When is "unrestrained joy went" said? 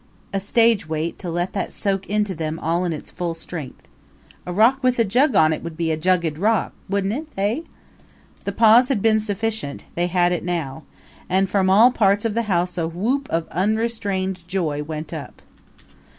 13.49-15.13